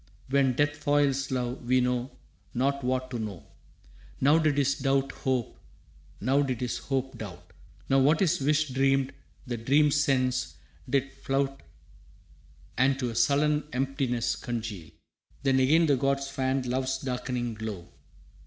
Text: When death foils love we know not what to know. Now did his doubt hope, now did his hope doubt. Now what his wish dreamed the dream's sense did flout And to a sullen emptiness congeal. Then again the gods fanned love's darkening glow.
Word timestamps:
When 0.31 0.53
death 0.53 0.77
foils 0.77 1.29
love 1.29 1.63
we 1.65 1.79
know 1.79 2.09
not 2.55 2.83
what 2.83 3.11
to 3.11 3.19
know. 3.19 3.43
Now 4.19 4.39
did 4.39 4.57
his 4.57 4.73
doubt 4.73 5.11
hope, 5.11 5.59
now 6.19 6.41
did 6.41 6.59
his 6.61 6.79
hope 6.79 7.19
doubt. 7.19 7.53
Now 7.87 7.99
what 7.99 8.19
his 8.19 8.41
wish 8.41 8.69
dreamed 8.69 9.13
the 9.45 9.57
dream's 9.57 9.97
sense 10.03 10.55
did 10.89 11.11
flout 11.11 11.61
And 12.79 12.97
to 12.97 13.11
a 13.11 13.15
sullen 13.15 13.65
emptiness 13.73 14.35
congeal. 14.35 14.89
Then 15.43 15.59
again 15.59 15.85
the 15.85 15.97
gods 15.97 16.27
fanned 16.27 16.65
love's 16.65 16.97
darkening 16.97 17.53
glow. 17.53 17.87